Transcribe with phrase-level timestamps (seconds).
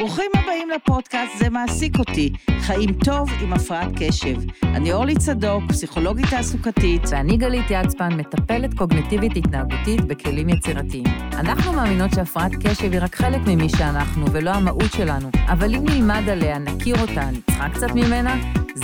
[0.00, 4.36] ברוכים הבאים לפודקאסט זה מעסיק אותי, חיים טוב עם הפרעת קשב.
[4.62, 7.02] אני אורלי צדוק, פסיכולוגית תעסוקתית.
[7.10, 11.04] ואני גלית יצפן, מטפלת קוגניטיבית התנהגותית בכלים יצירתיים.
[11.32, 16.28] אנחנו מאמינות שהפרעת קשב היא רק חלק ממי שאנחנו ולא המהות שלנו, אבל אם נלמד
[16.28, 18.36] עליה, נכיר אותה, נצחק קצת ממנה,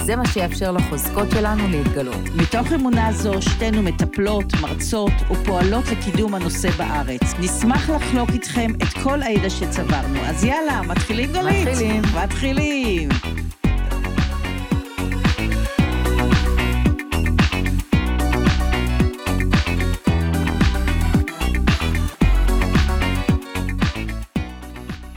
[0.05, 2.29] זה מה שיאפשר לחוזקות שלנו להתגלות.
[2.37, 7.23] מתוך אמונה זו, שתינו מטפלות, מרצות ופועלות לקידום הנושא בארץ.
[7.41, 10.19] נשמח לחלוק איתכם את כל הידע שצברנו.
[10.21, 11.69] אז יאללה, מתחילים גלית?
[11.69, 12.03] מתחילים.
[12.25, 13.09] מתחילים.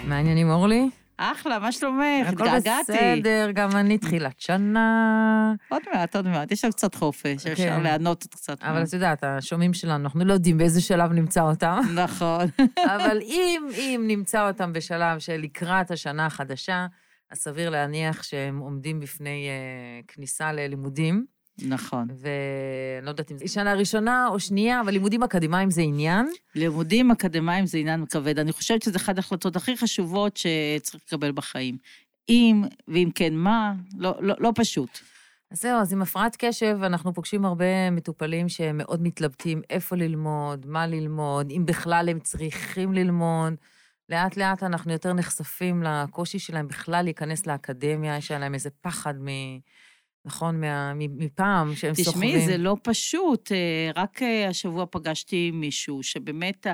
[0.07, 0.90] מה העניינים, אורלי?
[1.22, 2.28] אחלה, מה שלומך?
[2.28, 2.91] הכל התגעגעתי.
[2.91, 5.54] בסדר, גם אני תחילת שנה.
[5.70, 6.52] עוד מעט, עוד מעט.
[6.52, 7.84] יש לנו קצת חופש, אפשר כן.
[7.84, 8.64] ליהנות עוד קצת.
[8.64, 11.80] אבל את יודעת, השומעים שלנו, אנחנו לא יודעים באיזה שלב נמצא אותם.
[12.04, 12.46] נכון.
[12.86, 16.88] אבל אם, אם נמצא אותם בשלב של לקראת השנה החדשה,
[17.32, 21.26] אז סביר להניח שהם עומדים בפני uh, כניסה ללימודים.
[21.68, 22.07] נכון.
[22.10, 26.27] ואני לא יודעת אם זו שנה ראשונה או שנייה, אבל לימודים אקדמיים זה עניין.
[26.55, 28.40] לימודים אקדמיים זה עניין כבד.
[28.40, 31.77] אני חושבת שזו אחת ההחלטות הכי חשובות שצריך לקבל בחיים.
[32.30, 34.99] אם, ואם כן מה, לא, לא, לא פשוט.
[35.52, 40.65] אז זהו, אז עם הפרעת קשב אנחנו פוגשים הרבה מטופלים שהם מאוד מתלבטים איפה ללמוד,
[40.65, 43.54] מה ללמוד, אם בכלל הם צריכים ללמוד.
[44.10, 49.27] לאט לאט אנחנו יותר נחשפים לקושי שלהם בכלל להיכנס לאקדמיה, יש להם איזה פחד מ...
[50.25, 52.29] נכון, מה, מפעם שהם סוחבים.
[52.29, 53.51] תשמעי, זה לא פשוט.
[53.51, 56.67] אה, רק אה, השבוע פגשתי מישהו שבאמת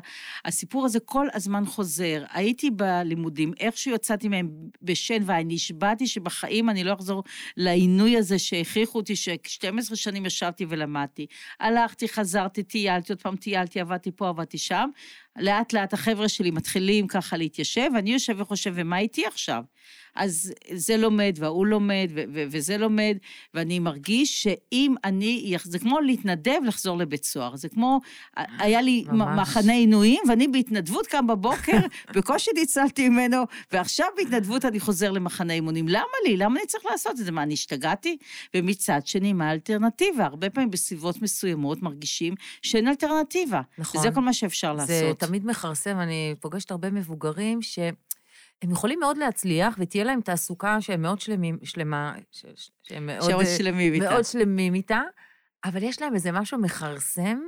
[0.45, 2.23] הסיפור הזה כל הזמן חוזר.
[2.31, 4.49] הייתי בלימודים, איכשהו יצאתי מהם
[4.81, 7.23] בשן, ונשבעתי שבחיים אני לא אחזור
[7.57, 11.25] לעינוי הזה שהכריחו אותי, ש-12 שנים ישבתי ולמדתי.
[11.59, 14.89] הלכתי, חזרתי, טיילתי, עוד פעם טיילתי, עבדתי פה, עבדתי שם.
[15.38, 19.64] לאט לאט החבר'ה שלי מתחילים ככה להתיישב, ואני יושב וחושב, ומה איתי עכשיו?
[20.16, 23.18] אז זה לומד, וההוא לומד, ו- ו- וזה לומד,
[23.53, 27.56] ואני מרגיש שאם אני, זה כמו להתנדב לחזור לבית סוהר.
[27.56, 28.00] זה כמו,
[28.59, 29.40] היה לי ממש.
[29.40, 31.78] מחנה עינויים, ואני בהתנדבות קם בבוקר,
[32.16, 33.38] בקושי ניצלתי ממנו,
[33.72, 35.88] ועכשיו בהתנדבות אני חוזר למחנה אימונים.
[35.88, 36.38] למה לי?
[36.38, 37.31] למה אני צריך לעשות את זה?
[37.31, 38.17] מה, אני השתגעתי?
[38.53, 40.25] ומצד שני, מה האלטרנטיבה?
[40.25, 43.62] הרבה פעמים בסביבות מסוימות מרגישים שאין אלטרנטיבה.
[43.78, 44.00] נכון.
[44.02, 45.23] וזה כל מה שאפשר לעשות.
[45.28, 47.96] תמיד מכרסם, אני פוגשת הרבה מבוגרים שהם
[48.72, 53.30] יכולים מאוד להצליח, ותהיה להם תעסוקה שהם מאוד שלמים, שלמה, ש- ש- שהם מאוד...
[53.41, 54.09] אה, שלמים איתה.
[54.09, 55.02] מאוד שלמים איתה,
[55.66, 57.40] אבל יש להם איזה משהו מכרסם,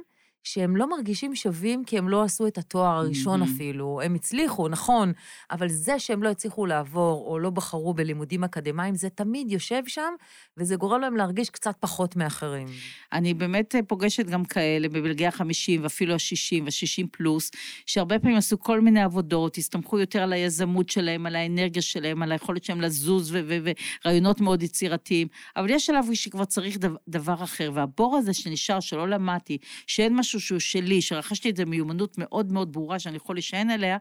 [0.48, 3.54] שהם לא מרגישים שווים כי הם לא עשו את התואר הראשון מהמם.
[3.56, 4.02] אפילו.
[4.04, 5.14] הם הצליחו, נכון,
[5.52, 10.14] אבל זה שהם לא הצליחו לעבור או לא בחרו בלימודים אקדמיים, זה תמיד יושב שם,
[10.58, 12.68] וזה גורם להם להרגיש קצת פחות מאחרים.
[13.14, 17.52] אני באמת אה, פוגשת גם כאלה בבלגי ה-50 ואפילו ה-60 וה-60 פלוס,
[17.86, 22.32] שהרבה פעמים עשו כל מיני עבודות, הסתמכו יותר על היזמות שלהם, על האנרגיה שלהם, על
[22.32, 23.72] היכולת שלהם לזוז ו- ו-
[24.06, 29.58] ורעיונות מאוד יצירתיים, אבל יש שלב שכבר צריך דבר אחר, והבור הזה שנשאר, שלא למדתי,
[29.88, 33.98] שאין משהו שהוא שלי, שרכשתי את זה מיומנות מאוד מאוד ברורה שאני יכול להישען עליה,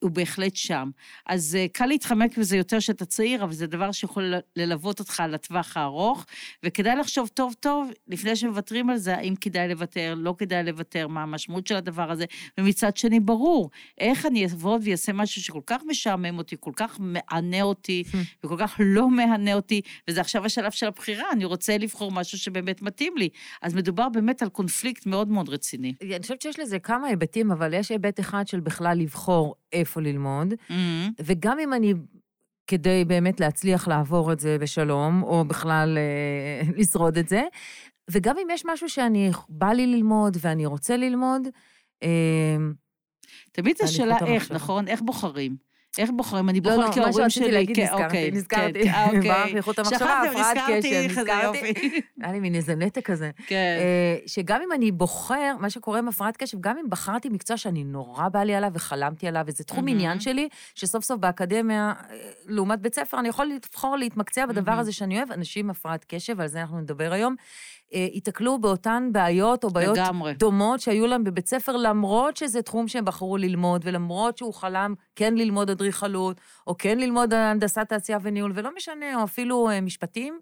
[0.00, 0.90] הוא בהחלט שם.
[1.26, 5.76] אז אה, קל להתחמק בזה יותר שאתה צעיר, אבל זה דבר שיכול ללוות אותך לטווח
[5.76, 6.26] הארוך,
[6.62, 11.22] וכדאי לחשוב טוב טוב, לפני שמוותרים על זה, האם כדאי לוותר, לא כדאי לוותר, מה
[11.22, 12.24] המשמעות של הדבר הזה,
[12.60, 17.62] ומצד שני, ברור, איך אני אעבוד ואעשה משהו שכל כך משעמם אותי, כל כך מענה
[17.62, 18.04] אותי,
[18.44, 19.80] וכל כך לא מהנה אותי,
[20.10, 23.28] וזה עכשיו השלב של הבחירה, אני רוצה לבחור משהו שבאמת מתאים לי.
[23.62, 25.65] אז מדובר באמת על קונפליקט מאוד מאוד רציני.
[26.02, 30.54] אני חושבת שיש לזה כמה היבטים, אבל יש היבט אחד של בכלל לבחור איפה ללמוד,
[30.54, 31.22] Mm-hmm.
[31.24, 31.94] וגם אם אני,
[32.66, 37.42] כדי באמת להצליח לעבור את זה בשלום, או בכלל אה, לשרוד את זה,
[38.10, 41.42] וגם אם יש משהו שאני, בא לי ללמוד ואני רוצה ללמוד,
[42.02, 42.56] אה,
[43.52, 44.52] תמיד זו שאלה איך.
[44.52, 44.88] נכון?
[44.88, 45.56] איך בוחרים?
[45.98, 46.48] איך בוחרים?
[46.48, 47.54] אני לא, בוחרת לא, כי מה ההורים שרציתי שלי...
[47.54, 48.82] להגיד, כן, נזכרתי, אוקיי, נזכרתי.
[48.82, 49.58] כן, אה, אוקיי.
[49.58, 51.58] הפרעת נזכרתי, קשב, כזה נזכרתי.
[51.58, 52.00] יופי.
[52.22, 53.30] היה לי מין איזה נתק כזה.
[53.46, 53.76] כן.
[53.80, 57.84] אה, שגם אם אני בוחר, מה שקורה עם הפרעת קשב, גם אם בחרתי מקצוע שאני
[57.84, 59.88] נורא בא לי עליו וחלמתי עליו, וזה תחום.
[59.88, 62.16] עניין שלי, שסוף סוף באקדמיה, אה,
[62.46, 64.76] לעומת בית ספר, אני יכול לבחור להתמקצע בדבר.
[64.78, 65.32] הזה שאני אוהב.
[65.32, 67.44] אנשים עם הפרעת קשב, על זה אנחנו נדבר היום, אה,
[67.92, 70.34] ייתקלו באותן בעיות או בעיות לגמרי.
[70.34, 75.34] דומות שהיו להם בבית ספר, למרות שזה תחום שהם בחרו ללמוד, ולמרות שהוא חלם כן
[75.34, 80.40] ללמוד אדריכלות, או כן ללמוד הנדסת תעשייה וניהול, ולא משנה, או אפילו אה, משפטים.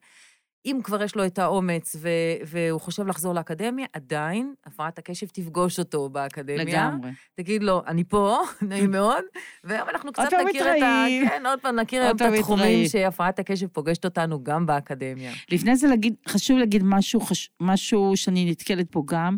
[0.67, 2.09] אם כבר יש לו את האומץ ו-
[2.47, 6.65] והוא חושב לחזור לאקדמיה, עדיין הפרעת הקשב תפגוש אותו באקדמיה.
[6.65, 7.11] לגמרי.
[7.35, 8.39] תגיד לו, אני פה,
[8.69, 9.25] נעים מאוד,
[9.65, 11.05] והיום אנחנו קצת נכיר את ה...
[11.29, 12.89] כן, עוד פעם נכיר היום את התחומים.
[12.89, 15.33] שהפרעת הקשב פוגשת אותנו גם באקדמיה.
[15.51, 19.37] לפני זה להגיד, חשוב להגיד משהו, חש, משהו שאני נתקלת בו גם.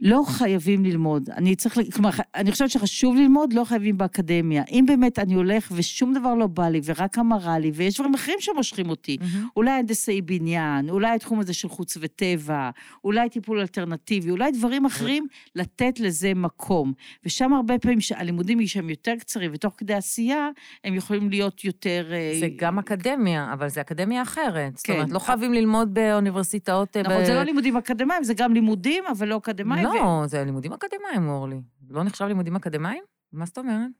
[0.00, 1.30] לא חייבים ללמוד.
[1.30, 4.62] אני צריך, כלומר, אני חושבת שחשוב ללמוד, לא חייבים באקדמיה.
[4.70, 8.36] אם באמת אני הולך ושום דבר לא בא לי, ורק אמרה לי, ויש דברים אחרים
[8.40, 9.36] שמושכים אותי, mm-hmm.
[9.56, 12.70] אולי הנדסאי בניין, אולי התחום הזה של חוץ וטבע,
[13.04, 16.92] אולי טיפול אלטרנטיבי, אולי דברים אחרים, לתת לזה מקום.
[17.24, 20.48] ושם הרבה פעמים שהלימודים היא שהם יותר קצרים, ותוך כדי עשייה,
[20.84, 22.08] הם יכולים להיות יותר...
[22.12, 24.72] אה, זה גם אקדמיה, אבל זה אקדמיה אחרת.
[24.72, 24.76] כן.
[24.76, 26.96] זאת אומרת, לא חייבים ללמוד באוניברסיטאות...
[26.96, 27.24] אה, נכון, ב...
[27.24, 29.85] זה לא לימודים אקדמיים, זה גם לימודים, אבל לא אקדמיים.
[29.94, 30.28] לא, ו...
[30.28, 31.60] זה לימודים אקדמיים, אורלי.
[31.90, 33.04] לא נחשב לימודים אקדמיים?
[33.32, 33.90] מה זאת אומרת?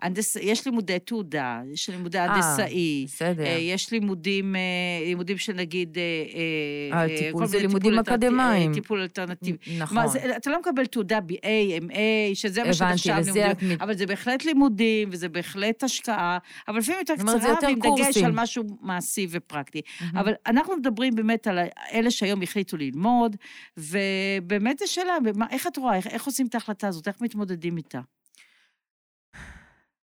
[0.00, 0.36] הנדס...
[0.36, 3.04] יש לימודי תעודה, יש לימודי אה, הנדסאי.
[3.06, 3.44] בסדר.
[3.44, 4.60] אה, יש לימודים, אה,
[5.06, 5.98] לימודים של נגיד...
[6.92, 8.74] אה, טיפול זה לימודים אקדמיים.
[8.74, 9.58] טיפול אלטרנטיבי.
[9.78, 9.96] נכון.
[9.96, 11.46] מה, זה, אתה לא מקבל תעודה BA,
[11.90, 11.94] MA,
[12.34, 13.72] שזה מה שנחשב לימודים.
[13.72, 13.82] את...
[13.82, 16.38] אבל זה בהחלט לימודים, וזה בהחלט השקעה,
[16.68, 19.80] אבל לפעמים יותר קצרה, ועם דגש על משהו מעשי ופרקטי.
[19.80, 20.20] Mm-hmm.
[20.20, 21.58] אבל אנחנו מדברים באמת על
[21.92, 23.36] אלה שהיום החליטו ללמוד,
[23.76, 25.16] ובאמת זו שאלה,
[25.50, 28.00] איך את רואה, איך, איך עושים את ההחלטה הזאת, איך מתמודדים איתה?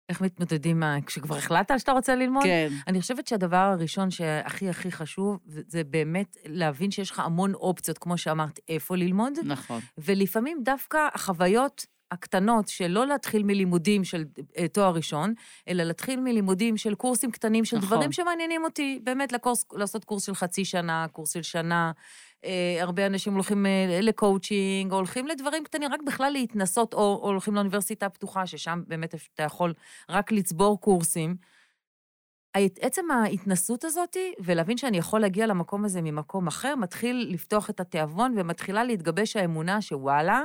[0.10, 2.44] איך מתמודדים, מה, כשכבר החלטת שאתה רוצה ללמוד?
[2.44, 2.70] כן.
[2.88, 8.18] אני חושבת שהדבר הראשון שהכי הכי חשוב, זה באמת להבין שיש לך המון אופציות, כמו
[8.18, 9.34] שאמרת, איפה ללמוד.
[9.44, 9.82] נכון.
[9.98, 14.26] ולפעמים דווקא החוויות הקטנות של לא להתחיל מלימודים של
[14.58, 15.34] אה, תואר ראשון,
[15.68, 17.90] אלא להתחיל מלימודים של קורסים קטנים, של נכון.
[17.90, 19.00] דברים שמעניינים אותי.
[19.04, 21.92] באמת, לקורס, לעשות קורס של חצי שנה, קורס של שנה.
[22.46, 27.28] אה, הרבה אנשים הולכים אה, לקואוצ'ינג, או הולכים לדברים קטנים, רק בכלל להתנסות, או, או
[27.28, 29.74] הולכים לאוניברסיטה הפתוחה, ששם באמת אתה יכול
[30.10, 31.36] רק לצבור קורסים.
[32.82, 38.34] עצם ההתנסות הזאת, ולהבין שאני יכול להגיע למקום הזה ממקום אחר, מתחיל לפתוח את התיאבון
[38.38, 40.42] ומתחילה להתגבש האמונה שוואלה,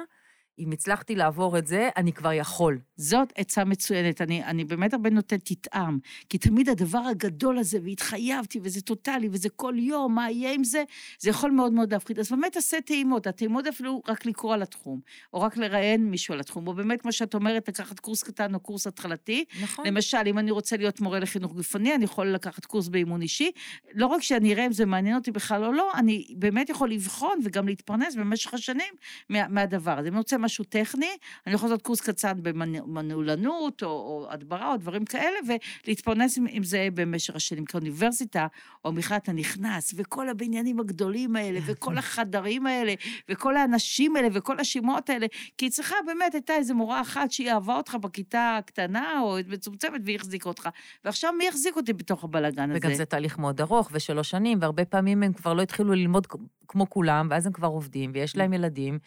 [0.58, 2.78] אם הצלחתי לעבור את זה, אני כבר יכול.
[2.96, 4.20] זאת עצה מצוינת.
[4.20, 9.48] אני, אני באמת הרבה נותנת תטעם, כי תמיד הדבר הגדול הזה, והתחייבתי, וזה טוטאלי, וזה
[9.48, 10.84] כל יום, מה יהיה עם זה,
[11.18, 12.18] זה יכול מאוד מאוד להפחיד.
[12.18, 15.00] אז באמת תעשה טעימות, הטעימות אפילו רק לקרוא על התחום,
[15.32, 18.60] או רק לראיין מישהו על התחום, או באמת, כמו שאת אומרת, לקחת קורס קטן או
[18.60, 19.44] קורס התחלתי.
[19.62, 19.86] נכון.
[19.86, 23.50] למשל, אם אני רוצה להיות מורה לחינוך גופני, אני יכול לקחת קורס באימון אישי.
[23.94, 27.38] לא רק שאני אראה אם זה מעניין אותי בכלל או לא, אני באמת יכול לבחון
[27.44, 28.94] וגם להתפרנס במשך השנים
[29.28, 30.08] מה, מהדבר הזה.
[30.08, 31.10] אם אני רוצה משהו טכני,
[31.46, 35.36] אני יכול לעשות קורס קצר במנעולנות, או, או הדברה, או דברים כאלה,
[35.86, 37.64] ולהתפרנס עם, עם זה במשך השנים.
[37.64, 38.46] כאוניברסיטה,
[38.84, 42.94] או בכלל אתה נכנס, וכל הבניינים הגדולים האלה, וכל החדרים האלה,
[43.28, 45.26] וכל האנשים האלה, וכל השמות האלה,
[45.58, 50.16] כי צריכה, באמת, הייתה איזו מורה אחת שהיא אהבה אותך בכיתה הקטנה, או מצומצמת, והיא
[50.16, 50.68] החזיקה אותך.
[51.04, 52.78] ועכשיו מי יחזיק אותי בתוך הבלאגן הזה?
[52.78, 56.26] וגם זה תהליך מאוד ארוך, ושלוש שנים, והרבה פעמים הם כבר לא התחילו ללמוד
[56.72, 58.98] כמו כולם, ואז הם כבר עובדים, ויש להם ילדים,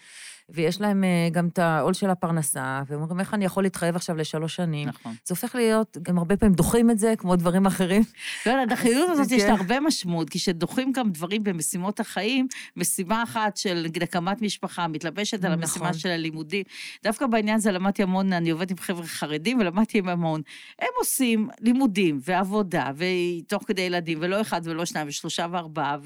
[0.50, 4.16] ויש להם uh, גם את העול של הפרנסה, והם אומרים, איך אני יכול להתחייב עכשיו
[4.16, 4.88] לשלוש שנים?
[4.88, 5.12] נכון.
[5.12, 8.02] זה הופך להיות, גם הרבה פעמים דוחים את זה, כמו דברים אחרים.
[8.46, 9.56] לא, לדחיות הזאת יש לה כן.
[9.56, 15.46] הרבה משמעות, כי כשדוחים גם דברים במשימות החיים, משימה אחת של, נגיד, הקמת משפחה, מתלבשת
[15.46, 16.00] על המשימה נכון.
[16.00, 16.64] של הלימודים.
[17.04, 20.42] דווקא בעניין הזה למדתי המון, אני עובדת עם חבר'ה חרדים, ולמדתי עם המון.
[20.80, 25.98] הם עושים לימודים ועבודה, ותוך כדי ילדים, ולא אחד ולא שניים, ושלושה וארבעה,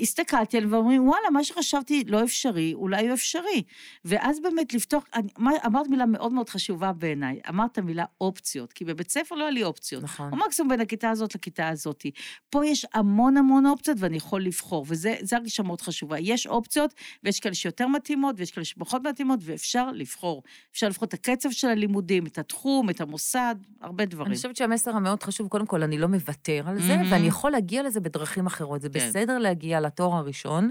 [0.00, 3.62] הסתכלתי עליהם ואומרים, וואלה, מה שחשבתי לא אפשרי, אולי הוא אפשרי.
[4.04, 5.28] ואז באמת לפתוח, אני,
[5.66, 9.64] אמרת מילה מאוד מאוד חשובה בעיניי, אמרת מילה אופציות, כי בבית ספר לא היה לי
[9.64, 10.02] אופציות.
[10.02, 10.32] נכון.
[10.32, 12.06] או מקסימום בין הכיתה הזאת לכיתה הזאת.
[12.50, 16.18] פה יש המון המון אופציות ואני יכול לבחור, וזה הרגשה מאוד חשובה.
[16.18, 16.94] יש אופציות,
[17.24, 20.42] ויש כאלה שיותר מתאימות, ויש כאלה שפחות מתאימות, ואפשר לבחור.
[20.72, 24.26] אפשר לבחור את הקצב של הלימודים, את התחום, את המוסד, הרבה דברים.
[24.26, 27.06] אני חושבת שהמסר המאוד חשוב, קודם כל, אני לא מוותר על זה, mm-hmm.
[27.10, 28.80] ואני יכול להגיע לזה בדרכים אחרות.
[28.80, 29.08] זה כן.
[29.08, 30.70] בסדר להגיע לתואר הראשון,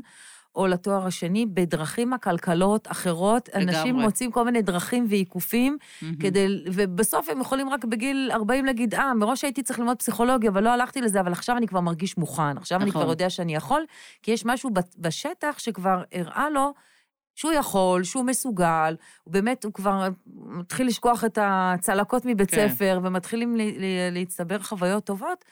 [0.55, 3.49] או לתואר השני, בדרכים עקלקלות אחרות.
[3.49, 3.77] לגמרי.
[3.77, 6.05] אנשים מוצאים כל מיני דרכים ועיקופים, mm-hmm.
[6.19, 10.63] כדי, ובסוף הם יכולים רק בגיל 40 להגיד, אה, מראש הייתי צריך ללמוד פסיכולוגיה, אבל
[10.63, 12.87] לא הלכתי לזה, אבל עכשיו אני כבר מרגיש מוכן, עכשיו נכון.
[12.87, 13.09] אני כבר.
[13.09, 13.85] יודע שאני יכול,
[14.23, 16.73] כי יש משהו בשטח שכבר הראה לו
[17.35, 22.69] שהוא יכול, שהוא מסוגל, הוא באמת, הוא כבר מתחיל לשכוח את הצלקות מבית כן.
[22.69, 23.55] ספר, ומתחילים
[24.11, 25.45] להצטבר חוויות טובות.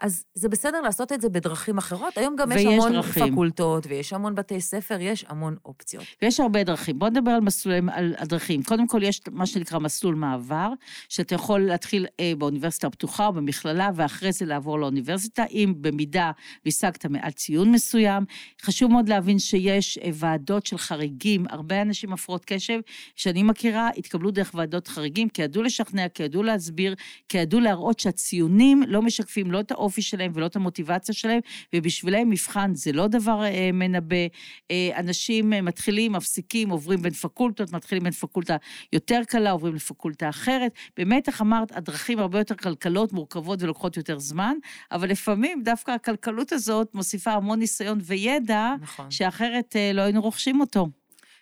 [0.00, 2.18] אז זה בסדר לעשות את זה בדרכים אחרות.
[2.18, 3.32] היום גם יש המון דרכים.
[3.32, 6.04] פקולטות, ויש המון בתי ספר, יש המון אופציות.
[6.22, 6.98] ויש הרבה דרכים.
[6.98, 8.62] בואו נדבר על מסלולים, על הדרכים.
[8.62, 10.72] קודם כל, יש מה שנקרא מסלול מעבר,
[11.08, 16.30] שאתה יכול להתחיל אה, באוניברסיטה הפתוחה או במכללה, ואחרי זה לעבור לאוניברסיטה, אם במידה
[16.64, 18.24] והשגת מעל ציון מסוים.
[18.62, 22.80] חשוב מאוד להבין שיש אה, ועדות של חריגים, הרבה אנשים הפרעות קשב,
[23.16, 26.94] שאני מכירה, התקבלו דרך ועדות חריגים, כי ידעו לשכנע, כי ידעו להסביר,
[27.28, 31.40] כי ידעו להראות שהציונים לא משקפים לא את האופן, האופי שלהם ולא את המוטיבציה שלהם,
[31.74, 34.16] ובשבילם מבחן זה לא דבר אה, מנבא.
[34.70, 38.56] אה, אנשים אה, מתחילים, מפסיקים, עוברים בין פקולטות, מתחילים בין פקולטה
[38.92, 40.72] יותר קלה, עוברים לפקולטה אחרת.
[40.96, 44.54] באמת, איך אמרת, הדרכים הרבה יותר כלכלות, מורכבות ולוקחות יותר זמן,
[44.92, 49.10] אבל לפעמים דווקא הכלכלות הזאת מוסיפה המון ניסיון וידע, נכון.
[49.10, 50.88] שאחרת אה, לא היינו רוכשים אותו.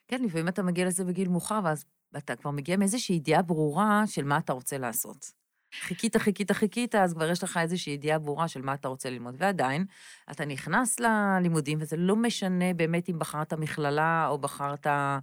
[0.09, 1.85] כן, לפעמים אתה מגיע לזה בגיל מאוחר, ואז
[2.17, 5.46] אתה כבר מגיע מאיזושהי ידיעה ברורה של מה אתה רוצה לעשות.
[5.81, 9.35] חיכית, חיכית, חיכית, אז כבר יש לך איזושהי ידיעה ברורה של מה אתה רוצה ללמוד.
[9.39, 9.85] ועדיין,
[10.31, 15.19] אתה נכנס ללימודים, וזה לא משנה באמת אם בחרת מכללה או בחרת אה,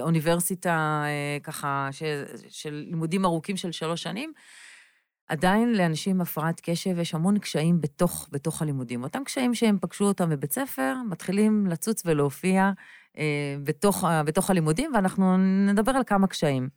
[0.00, 2.02] אוניברסיטה, אה, ככה, ש,
[2.48, 4.32] של לימודים ארוכים של שלוש שנים,
[5.28, 9.02] עדיין לאנשים עם הפרעת קשב יש המון קשיים בתוך, בתוך הלימודים.
[9.02, 12.70] אותם קשיים שהם פגשו אותם בבית ספר, מתחילים לצוץ ולהופיע
[13.18, 16.68] אה, בתוך, בתוך הלימודים, ואנחנו נדבר על כמה קשיים.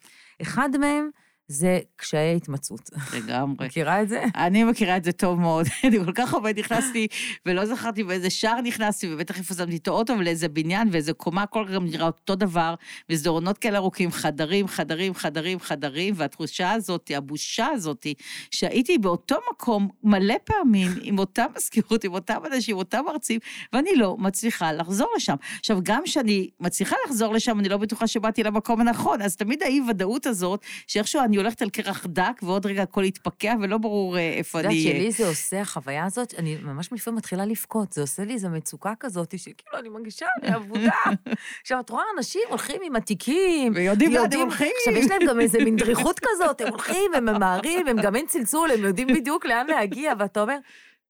[0.42, 1.10] אחד מהם,
[1.54, 2.90] זה קשיי התמצאות.
[3.14, 3.66] לגמרי.
[3.66, 4.24] מכירה את זה?
[4.36, 5.66] אני מכירה את זה טוב מאוד.
[5.84, 7.08] אני כל כך הרבה נכנסתי,
[7.46, 11.66] ולא זכרתי באיזה שער נכנסתי, ובטח איפה שמתי את האוטו, ולאיזה בניין, ואיזה קומה, הכל
[11.74, 12.76] גם נראה אותו דבר,
[13.10, 18.08] מסדרונות כאלה ארוכים, חדרים, חדרים, חדרים, חדרים, והתחושה הזאת, הבושה הזאת,
[18.52, 23.40] שהייתי באותו מקום מלא פעמים, עם אותה מזכירות, עם אותם אנשים, עם אותם מרצים,
[23.74, 25.36] ואני לא מצליחה לחזור לשם.
[25.60, 30.26] עכשיו, גם כשאני מצליחה לחזור לשם, אני לא בטוחה שבאתי למקום הנכון, אז תמיד האי-ודאות
[30.26, 34.60] הזאת, שאיכשהו אני הולכת על קרח דק, ועוד רגע הכל יתפקע, ולא ברור אה, איפה
[34.60, 34.68] אני.
[34.68, 38.34] את יודעת שלי זה עושה, החוויה הזאת, אני ממש לפעמים מתחילה לבכות, זה עושה לי
[38.34, 40.92] איזו מצוקה כזאת, שכאילו אני מרגישה, אני אבודה.
[41.62, 44.72] עכשיו, את רואה אנשים הולכים עם התיקים, ויודעים לאן הם הולכים.
[44.78, 48.26] עכשיו, יש להם גם איזו מין דריכות כזאת, הם הולכים, הם ממהרים, הם גם אין
[48.26, 50.58] צלצול, הם יודעים בדיוק לאן להגיע, ואתה אומר,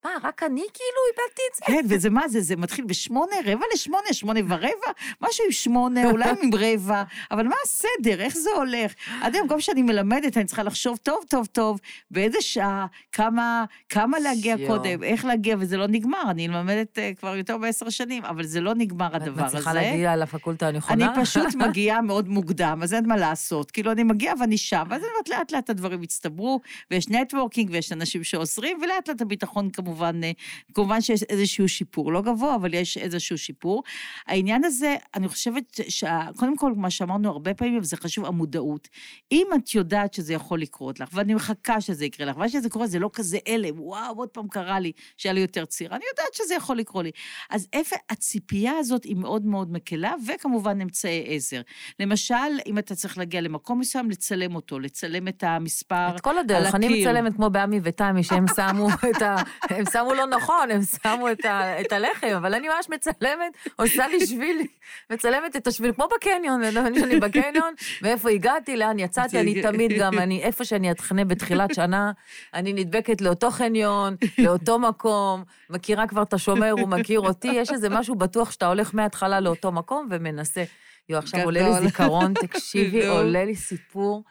[0.03, 1.65] מה, רק אני כאילו איבדתי את זה?
[1.65, 4.91] כן, וזה מה זה, זה מתחיל בשמונה, רבע לשמונה, שמונה ורבע,
[5.21, 8.93] משהו עם שמונה, אולי עם רבע, אבל מה הסדר, איך זה הולך?
[9.21, 11.79] עד היום, גם כשאני מלמדת, אני צריכה לחשוב טוב, טוב, טוב,
[12.11, 14.67] באיזה שעה, כמה, כמה להגיע שיו.
[14.67, 16.23] קודם, איך להגיע, וזה לא נגמר.
[16.29, 19.41] אני מלמדת uh, כבר יותר מעשר שנים, אבל זה לא נגמר הדבר הזה.
[19.41, 21.05] את מצליחה להגיע לפקולטה הנכונה?
[21.05, 23.71] אני פשוט מגיעה מאוד מוקדם, אז אין מה לעשות.
[23.71, 26.59] כאילו, אני מגיעה ואני שם, ואז אני אומרת, לאט לאט הדברים יצטברו,
[26.91, 30.31] ויש נטוורקינג, ויש אנשים שעוזרים, ולאט לאט הביטחון כמובן כמובן, אה,
[30.73, 33.83] כמובן שיש איזשהו שיפור, לא גבוה, אבל יש איזשהו שיפור.
[34.27, 38.87] העניין הזה, אני חושבת, שקודם כל, מה שאמרנו הרבה פעמים, וזה חשוב, המודעות.
[39.31, 42.87] אם את יודעת שזה יכול לקרות לך, ואני מחכה שזה יקרה לך, ואז שזה קורה,
[42.87, 46.33] זה לא כזה הלם, וואו, עוד פעם קרה לי, שהיה לי יותר צעיר, אני יודעת
[46.33, 47.11] שזה יכול לקרות לי.
[47.49, 51.61] אז איפה הציפייה הזאת היא מאוד מאוד מקלה, וכמובן אמצעי עזר.
[51.99, 52.35] למשל,
[52.65, 57.01] אם אתה צריך להגיע למקום מסוים, לצלם אותו, לצלם את המספר את כל הדרך, אני
[57.01, 59.35] מצלמת כמו בעמי ותמי, שהם שמו את ה...
[59.83, 64.07] הם שמו לא נכון, הם שמו את, ה, את הלחם, אבל אני ממש מצלמת, עושה
[64.07, 64.61] לי שביל,
[65.09, 70.43] מצלמת את השביל, כמו בקניון, אני בקניון, מאיפה הגעתי, לאן יצאתי, אני תמיד גם, אני,
[70.43, 72.11] איפה שאני אתכנה בתחילת שנה,
[72.53, 77.89] אני נדבקת לאותו חניון, לאותו מקום, מכירה כבר את השומר, הוא מכיר אותי, יש איזה
[77.89, 80.63] משהו בטוח שאתה הולך מההתחלה לאותו מקום ומנסה.
[81.09, 84.23] יו, עכשיו עולה לי זיכרון, תקשיבי, עולה לי סיפור.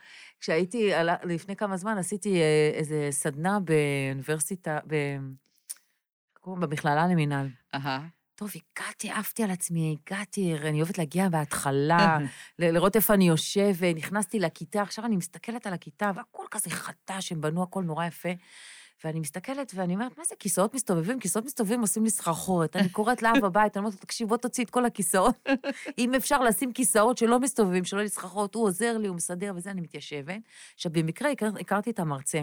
[0.43, 0.91] כשהייתי,
[1.25, 4.79] לפני כמה זמן עשיתי אה, איזה סדנה באוניברסיטה,
[6.47, 6.61] ב...
[6.61, 7.49] במכללה למינהל.
[7.75, 8.07] אהה.
[8.35, 12.19] טוב, הגעתי, עפתי על עצמי, הגעתי, אני אוהבת להגיע בהתחלה,
[12.59, 17.41] לראות איפה אני יושבת, נכנסתי לכיתה, עכשיו אני מסתכלת על הכיתה, והכל כזה חדש, הם
[17.41, 18.29] בנו הכל נורא יפה.
[19.05, 21.21] ואני מסתכלת ואני אומרת, מה זה, כיסאות מסתובבים?
[21.21, 22.77] כיסאות מסתובבים עושים לי סחרחורת.
[22.77, 25.49] אני קוראת לאב הבית, אני אומרת לו, תקשיב, בוא תוציא את כל הכיסאות.
[25.99, 29.71] אם אפשר לשים כיסאות שלא מסתובבים, שלא יהיו סחרחורת, הוא עוזר לי, הוא מסדר וזה,
[29.71, 30.41] אני מתיישבת.
[30.75, 32.43] עכשיו, במקרה הכר, הכרתי את המרצה.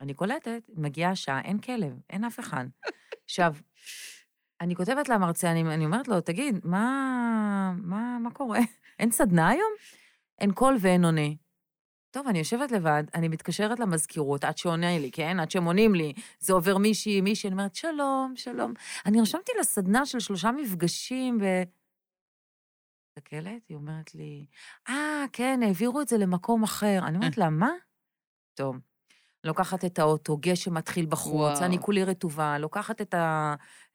[0.00, 2.66] אני קולטת, מגיעה השעה, אין כלב, אין אף אחד.
[3.30, 3.54] עכשיו,
[4.60, 8.58] אני כותבת למרצה, אני, אני אומרת לו, תגיד, מה, מה, מה קורה?
[8.98, 9.72] אין סדנה היום?
[10.38, 11.28] אין קול ואין עונה.
[12.10, 15.40] טוב, אני יושבת לבד, אני מתקשרת למזכירות, עד שעונה לי, כן?
[15.40, 16.12] עד שהם עונים לי.
[16.38, 18.72] זה עובר מישהי, מישהי, אני אומרת, שלום, שלום.
[19.06, 21.44] אני רשמתי לסדנה של שלושה מפגשים ב...
[23.18, 24.46] מסתכלת, היא אומרת לי,
[24.88, 26.98] אה, כן, העבירו את זה למקום אחר.
[27.06, 27.70] אני אומרת לה, מה?
[28.54, 28.76] טוב.
[29.44, 31.64] לוקחת את האוטו, גשם מתחיל בחוץ, וואו.
[31.64, 33.54] אני כולי רטובה, לוקחת את ה...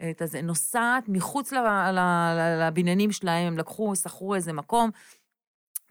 [0.09, 1.53] את הזה, נוסעת מחוץ
[2.59, 4.89] לבניינים שלהם, הם לקחו, שכרו איזה מקום,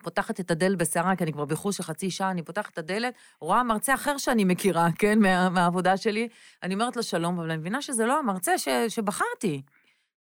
[0.02, 3.14] פותחת את הדלת בסערה, כי אני כבר בחוש של חצי שעה, אני פותחת את הדלת,
[3.40, 6.28] רואה מרצה אחר שאני מכירה, כן, מה, מהעבודה שלי,
[6.62, 9.62] אני אומרת לו שלום, אבל אני מבינה שזה לא המרצה ש, שבחרתי.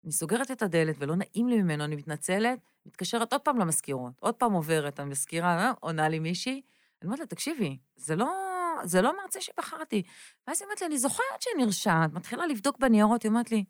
[0.04, 4.36] אני סוגרת את הדלת ולא נעים לי ממנו, אני מתנצלת, מתקשרת עוד פעם למזכירות, עוד
[4.36, 6.62] פעם עוברת, המזכירה, אה, עונה לי מישהי,
[7.02, 8.53] אני אומרת לה, תקשיבי, זה לא,
[8.84, 10.04] זה לא מרצה שבחרתי.
[10.48, 13.64] ואז היא אומרת לי, אני זוכרת שנרשמת, מתחילה לבדוק בניירות, היא אומרת לי,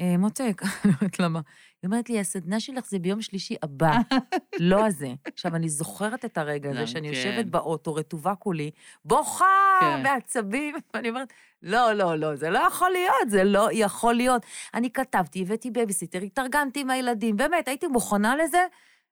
[0.00, 1.40] אה, מותק, אני אומרת לה, מה?
[1.82, 3.92] היא אומרת לי, הסדנה שלך זה ביום שלישי הבא,
[4.60, 5.08] לא הזה.
[5.26, 7.14] עכשיו, אני זוכרת את הרגע הזה שאני כן.
[7.14, 8.70] יושבת באוטו, רטובה כולי,
[9.04, 10.02] בוכה כן.
[10.02, 14.46] בעצבים, ואני אומרת, לא, לא, לא, זה לא יכול להיות, זה לא יכול להיות.
[14.74, 18.66] אני כתבתי, הבאתי בייביסיטר, התארגנתי עם הילדים, באמת, הייתי מוכנה לזה,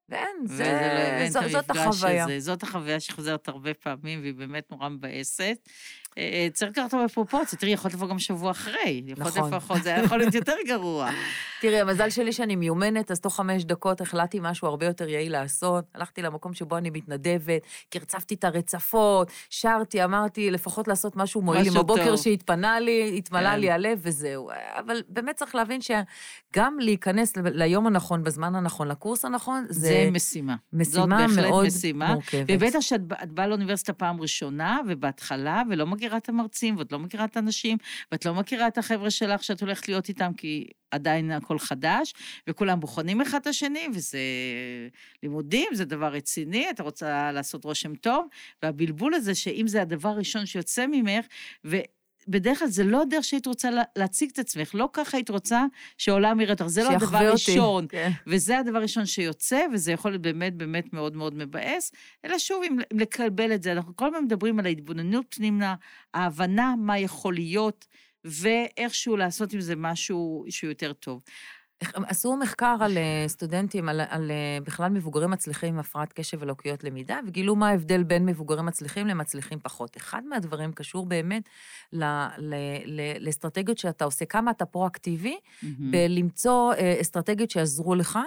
[0.09, 0.57] ואין, וזה
[1.29, 2.25] זה, לא זו, זאת החוויה.
[2.25, 2.41] הזה.
[2.41, 5.69] זאת החוויה שחוזרת הרבה פעמים, והיא באמת נורא מבאסת.
[6.19, 9.03] אה, אה, צריך לקחת אותה בפרופורציה, תראי, יכולת לבוא גם שבוע אחרי.
[9.17, 9.53] נכון.
[9.53, 11.11] לפחות, זה היה יכול להיות יותר גרוע.
[11.63, 15.85] תראי, המזל שלי שאני מיומנת, אז תוך חמש דקות החלטתי משהו הרבה יותר יעיל לעשות.
[15.95, 21.77] הלכתי למקום שבו אני מתנדבת, קרצפתי את הרצפות, שרתי, אמרתי, לפחות לעשות משהו מועיל עם
[21.77, 22.17] הבוקר.
[22.17, 23.61] שהתפנה לי, התמלא כן.
[23.61, 24.51] לי הלב וזהו.
[24.79, 30.57] אבל באמת צריך להבין שגם להיכנס ליום הנכון, בזמן הנכון, לקורס הנכון, זה, זה משימה.
[30.73, 32.15] משימה זאת מאוד בהחלט משימה.
[32.15, 32.47] מורכבת.
[32.49, 37.25] ובטח שאת את באה לאוניברסיטה פעם ראשונה, ובהתחלה, ולא מכירה את המרצים, ואת לא מכירה
[37.25, 37.79] את האנשים,
[38.13, 42.15] ואת לא מכירה את החבר'ה שלך שאת הולכת להיות איתם, כי עדיין הכל חדש,
[42.47, 44.19] וכולם בוחנים אחד את השני, וזה
[45.23, 48.27] לימודים, זה דבר רציני, אתה רוצה לעשות רושם טוב,
[48.63, 51.27] והבלבול הזה, שאם זה הדבר הראשון שיוצא ממך,
[51.65, 51.77] ו...
[52.29, 55.65] בדרך כלל זה לא הדרך שהיית רוצה לה- להציג את עצמך, לא ככה היית רוצה
[55.99, 57.19] שהעולם יראה אותך, זה לא הדבר.
[57.29, 57.87] הראשון.
[57.89, 58.11] כן.
[58.27, 61.93] וזה הדבר הראשון שיוצא, וזה יכול להיות באמת באמת מאוד מאוד מבאס,
[62.25, 65.75] אלא שוב, אם, אם לקבל את זה, אנחנו כל הזמן מדברים על ההתבוננות פנימה,
[66.15, 67.87] ההבנה מה יכול להיות,
[68.25, 71.23] ואיכשהו לעשות עם זה משהו שהוא יותר טוב.
[71.95, 76.85] עשו מחקר על אה, סטודנטים, על, על אה, בכלל מבוגרים מצליחים עם הפרעת קשב ולקויות
[76.85, 79.97] למידה, וגילו מה ההבדל בין מבוגרים מצליחים למצליחים פחות.
[79.97, 81.43] אחד מהדברים קשור באמת
[81.93, 82.05] ל,
[82.39, 82.55] ל,
[82.87, 85.37] ל, לאסטרטגיות שאתה עושה, כמה אתה פרואקטיבי,
[85.91, 88.19] בלמצוא אה, אסטרטגיות שיעזרו לך,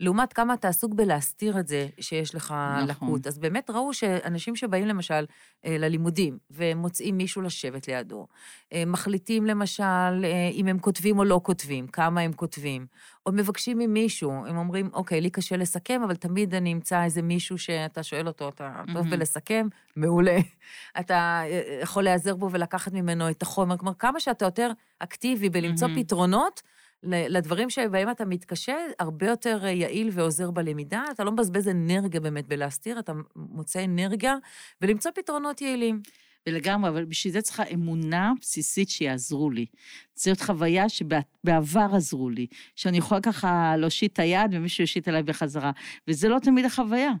[0.00, 2.54] לעומת כמה אתה עסוק בלהסתיר את זה שיש לך
[2.86, 2.88] נכון.
[2.88, 3.26] לקות.
[3.26, 5.26] אז באמת ראו שאנשים שבאים למשל
[5.64, 8.26] אה, ללימודים, ומוצאים מישהו לשבת לידו,
[8.72, 9.84] אה, מחליטים למשל
[10.24, 12.86] אה, אם הם כותבים או לא כותבים, כמה הם כותבים,
[13.26, 17.58] או מבקשים ממישהו, הם אומרים, אוקיי, לי קשה לסכם, אבל תמיד אני אמצא איזה מישהו
[17.58, 19.10] שאתה שואל אותו, אתה טוב מהמם.
[19.10, 19.66] בלסכם?
[19.96, 20.36] מעולה.
[21.00, 21.42] אתה
[21.82, 23.76] יכול להיעזר בו ולקחת ממנו את החומר.
[23.76, 26.02] כלומר, כמה שאתה יותר אקטיבי בלמצוא מהמם.
[26.02, 26.62] פתרונות,
[27.06, 31.04] לדברים שבהם אתה מתקשה, הרבה יותר אה, יעיל ועוזר בלמידה.
[31.10, 34.36] אתה לא מבזבז אנרגיה באמת בלהסתיר, אתה מוצא אנרגיה
[34.80, 36.02] ולמצוא פתרונות יעילים.
[36.48, 39.66] ולגמרי, אבל בשביל זה צריכה אמונה בסיסית שיעזרו לי.
[40.14, 42.46] זאת חוויה שבעבר עזרו לי,
[42.76, 45.70] שאני יכולה ככה להושיט את היד ומישהו יושיט עליי בחזרה,
[46.08, 47.12] וזה לא תמיד החוויה.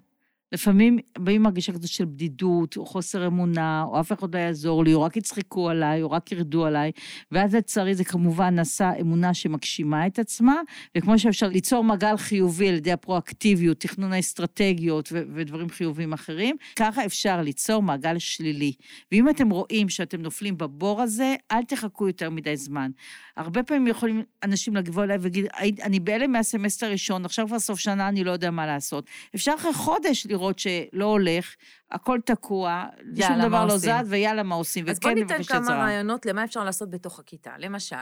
[0.54, 4.94] לפעמים באים מרגישה כזאת של בדידות, או חוסר אמונה, או אף אחד לא יעזור לי,
[4.94, 6.90] או רק יצחקו עליי, או רק ירדו עליי,
[7.32, 10.54] ואז לצערי זה כמובן נעשה אמונה שמגשימה את עצמה,
[10.96, 17.04] וכמו שאפשר ליצור מעגל חיובי על ידי הפרואקטיביות, תכנון האסטרטגיות ו- ודברים חיוביים אחרים, ככה
[17.04, 18.72] אפשר ליצור מעגל שלילי.
[19.12, 22.90] ואם אתם רואים שאתם נופלים בבור הזה, אל תחכו יותר מדי זמן.
[23.36, 27.78] הרבה פעמים יכולים אנשים לבוא אליי ולהגיד, "הי- אני בהלם מהסמסטר הראשון, עכשיו כבר סוף
[27.78, 29.06] שנה, אני לא יודע מה לעשות.
[29.34, 31.54] אפשר אחרי חודש לראות שלא הולך,
[31.90, 32.84] הכל תקוע,
[33.26, 33.76] שום דבר לא?
[33.76, 34.88] זז, ויאללה, מה עושים?
[34.88, 35.70] אז בוא ניתן כמה.
[35.70, 37.50] רעיונות למה אפשר לעשות בתוך הכיתה.
[37.58, 37.96] למשל,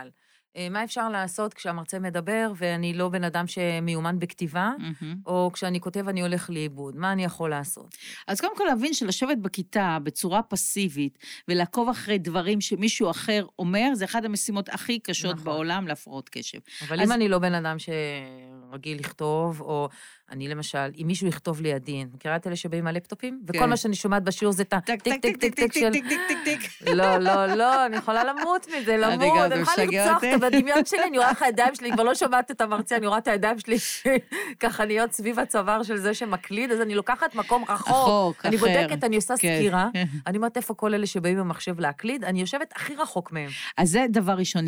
[0.70, 5.16] מה אפשר לעשות כשהמרצה מדבר ואני לא בן אדם שמיומן בכתיבה, מהמם.
[5.26, 6.96] או כשאני כותב אני הולך לאיבוד?
[6.96, 7.96] מה אני יכול לעשות?
[8.28, 14.04] אז קודם כל להבין שלשבת בכיתה בצורה פסיבית ולעקוב אחרי דברים שמישהו אחר אומר, זה
[14.04, 15.44] אחת המשימות הכי קשות נכון.
[15.44, 16.58] בעולם להפרעות קשב.
[16.88, 19.88] אבל אז- אם אני לא בן אדם שרגיל לכתוב, או
[20.30, 23.40] אני למשל, אם מישהו יכתוב לידי, את מכירה את אלה שבאים עם הלפטופים?
[23.48, 23.68] וכל כן.
[23.70, 25.92] מה שאני שומעת בשיעור זה את הטיק טיק טיק טיק של...
[25.92, 26.88] טיק, טיק, טיק, טיק.
[26.88, 29.12] לא, לא, לא, אני יכולה למות מזה, למות.
[29.52, 30.41] אני יכולה לרצוח אותי.
[30.42, 33.18] בדמיון שלי, אני רואה איך הידיים שלי, אני כבר לא שומעת את המרצה, אני רואה
[33.18, 33.76] את הידיים שלי
[34.60, 37.88] ככה נהיות סביב הצוואר של זה שמקליד, אז אני לוקחת מקום רחוק.
[37.88, 38.66] רחוק, אני אחר.
[38.66, 39.56] בודקת, אני עושה כן.
[39.58, 39.88] סקירה,
[40.26, 43.50] אני אומרת איפה כל אלה שבאים במחשב להקליד, אני יושבת הכי רחוק מהם.
[43.78, 44.64] אז זה דבר ראשון,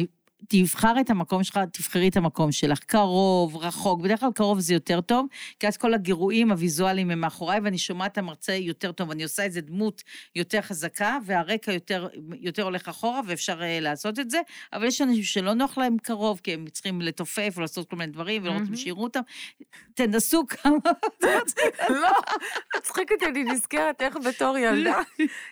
[0.48, 2.78] תבחר את המקום שלך, תבחרי את המקום שלך.
[2.78, 5.26] קרוב, רחוק, בדרך כלל קרוב זה יותר טוב,
[5.60, 9.42] כי אז כל הגירויים הוויזואליים הם מאחוריי, ואני שומעת את המרצה יותר טוב, אני עושה
[9.42, 10.02] איזה דמות
[10.34, 12.08] יותר חזקה, והרקע יותר,
[12.40, 14.40] יותר הולך אחורה, ואפשר uh, לעשות את זה,
[14.72, 18.42] אבל יש אנשים שלא נוח להם קרוב, כי הם צריכים לתופף ולעשות כל מיני דברים,
[18.42, 18.76] ולא רוצים.
[18.76, 19.20] שיראו אותם.
[19.94, 20.72] תנסו כמה...
[21.88, 22.12] לא,
[22.76, 25.00] מצחיק אותי, אני נזכרת איך בתור ילדה.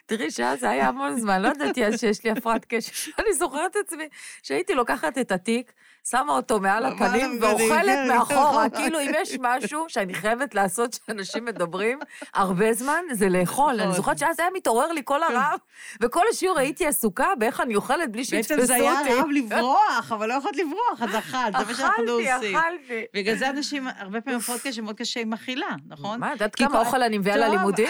[0.06, 2.92] תראי שאז היה המון זמן, לא ידעתי אז שיש לי הפרעת קשב.
[3.20, 4.04] אני זוכרת את עצמי
[4.42, 5.72] שהייתי לוקחת את התיק,
[6.10, 8.68] שמה אותו מעל הפנים ואוכלת כן, מאחורה.
[8.70, 11.98] כאילו אם יש משהו שאני חייבת לעשות שאנשים מדברים
[12.34, 13.70] הרבה זמן, זה לאכול.
[13.74, 13.92] אני נכון.
[13.96, 15.58] זוכרת שאז היה מתעורר לי כל הרעב,
[16.02, 18.66] וכל השיעור הייתי עסוקה באיך אני אוכלת בלי שיתפסו בעצם אותי.
[18.66, 22.56] זה היה רעב לברוח, אבל לא יכולת לברוח, אז אכלת, זה מה שאנחנו אכלתי, עושים.
[22.56, 23.04] אכלתי.
[23.14, 26.20] בגלל זה אנשים, הרבה פעמים הפרעות קשב מאוד קשה עם אכילה, נכון?
[26.20, 27.86] מה, את יודעת כמה כל- אוכל אני מביאה ללימודים?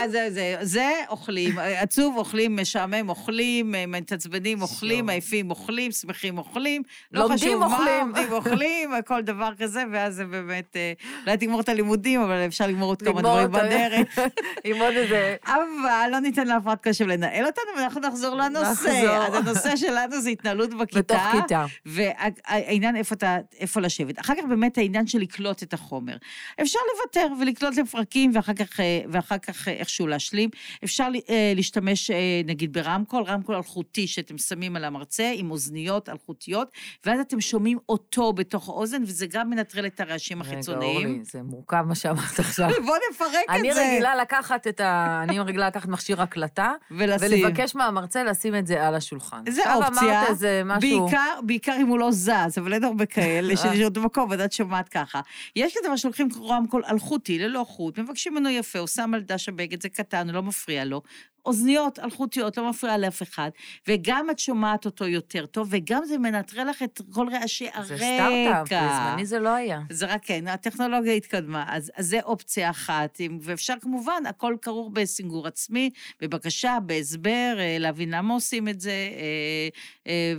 [0.63, 5.09] זה, אוכלים, עצוב אוכלים, משעמם אוכלים, מתעצבנים אוכלים.
[5.09, 10.25] עייפים אוכלים, שמחים אוכלים, לא לומדים חשוב מה, לימודים אוכלים, כל דבר כזה, ואז זה
[10.25, 10.93] באמת, אה,
[11.27, 14.19] אולי תגמור את הלימודים, אבל אפשר לגמור עוד כמה דברים בדרך.
[14.65, 15.37] עם עוד איזה...
[15.47, 19.19] אבל לא ניתן להפרעת קשב לנהל אותנו, ואנחנו נחזור לנושא.
[19.27, 20.99] אז הנושא שלנו זה התנהלות בכיתה.
[20.99, 21.65] בתוך כיתה.
[21.87, 24.19] והעניין איפה, לשבת.
[24.21, 26.17] אחר כך באמת העניין של לקלוט את החומר.
[26.63, 30.51] אפשר לוותר ולקלוט לפרקים, ואחר כך, אה, ואחר כך איכשהו להשלים.
[30.85, 31.09] אפשר
[31.55, 32.11] להשתמש,
[32.45, 36.71] נגיד, ברמקול, רמקול אלחוטי שאתם שמים על המרצה, עם אוזניות אלחוטיות,
[37.07, 40.99] ואז אתם שומעים אותו בתוך האוזן, וזה גם מנטרל את הרעשים החיצוניים.
[40.99, 42.69] רגע, אורלי, זה מורכב מה שאמרת עכשיו.
[42.87, 43.81] בוא נפרק את אני זה.
[43.81, 45.21] רגילה לקחת את ה...
[45.23, 47.29] אני רגילה לקחת מכשיר הקלטה, ולשים.
[47.45, 49.43] ולבקש מהמרצה לשים את זה על השולחן.
[49.49, 50.23] זה אופציה,
[50.65, 51.07] משהו...
[51.07, 54.89] בעיקר, בעיקר אם הוא לא זז, אבל אין הרבה כאלה שנשארות במקום, ואת יודעת שומעת
[54.89, 55.21] ככה.
[55.57, 59.83] יש מה שלוקחים רמקול אלחוטי, ללא חוט, מבקשים ממנו יפה, הוא שם על דש הבגד,
[59.83, 61.03] זה קטן, הוא לא מפריע לו.
[61.47, 63.51] אוזניות אלחוטיות, לא מפריע לאף אחד,
[63.89, 67.83] וגם את שומעת אותו יותר טוב, וגם זה מנטרל לך את כל רעשי הרקע.
[67.83, 69.81] זה סטארט-אפ, בזמני זה לא היה.
[69.91, 75.47] זה רק כן, הטכנולוגיה התקדמה, אז, אז זה אופציה אחת, ואפשר כמובן, הכל כרוך בסינגור
[75.47, 79.69] עצמי, בבקשה, בהסבר, אה, להבין למה עושים את זה, אה,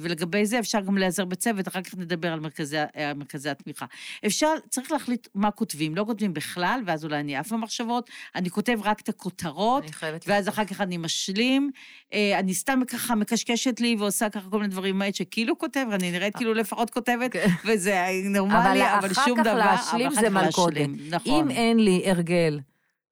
[0.02, 3.86] ולגבי זה אפשר גם להיעזר בצוות, אחר כך נדבר על מרכזי, על מרכזי התמיכה.
[4.26, 8.80] אפשר, צריך להחליט מה כותבים, לא כותבים בכלל, ואז אולי אני עף במחשבות, אני כותב
[8.84, 9.84] רק את הכותרות,
[10.28, 11.71] ואז אחר כך אני משלים.
[12.13, 16.54] אני סתם ככה מקשקשת לי ועושה ככה כל מיני דברים שכאילו כותב, אני נראית כאילו
[16.54, 17.47] לפחות כותבת, כן.
[17.65, 19.52] וזה נורמלי, אבל שום דבר.
[19.52, 20.89] אבל אחר כך להשלים זה מלכודת.
[21.10, 21.34] נכון.
[21.34, 22.60] אם אין לי הרגל,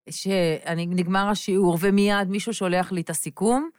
[0.10, 3.70] שנגמר השיעור ומיד מישהו שולח לי את הסיכום,